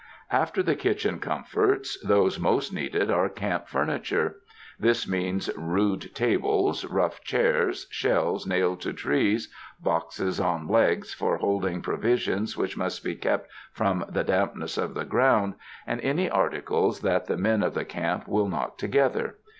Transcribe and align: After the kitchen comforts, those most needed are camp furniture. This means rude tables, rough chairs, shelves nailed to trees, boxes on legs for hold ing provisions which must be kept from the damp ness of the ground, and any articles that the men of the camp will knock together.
After 0.31 0.63
the 0.63 0.73
kitchen 0.73 1.19
comforts, 1.19 1.95
those 2.03 2.39
most 2.39 2.73
needed 2.73 3.11
are 3.11 3.29
camp 3.29 3.67
furniture. 3.67 4.37
This 4.79 5.07
means 5.07 5.47
rude 5.55 6.15
tables, 6.15 6.83
rough 6.85 7.21
chairs, 7.23 7.85
shelves 7.91 8.47
nailed 8.47 8.81
to 8.81 8.93
trees, 8.93 9.53
boxes 9.79 10.39
on 10.39 10.67
legs 10.67 11.13
for 11.13 11.37
hold 11.37 11.67
ing 11.67 11.83
provisions 11.83 12.57
which 12.57 12.75
must 12.75 13.03
be 13.03 13.13
kept 13.13 13.51
from 13.73 14.03
the 14.09 14.23
damp 14.23 14.55
ness 14.55 14.75
of 14.75 14.95
the 14.95 15.05
ground, 15.05 15.53
and 15.85 16.01
any 16.01 16.27
articles 16.27 17.01
that 17.01 17.27
the 17.27 17.37
men 17.37 17.61
of 17.61 17.75
the 17.75 17.85
camp 17.85 18.27
will 18.27 18.47
knock 18.47 18.79
together. 18.79 19.35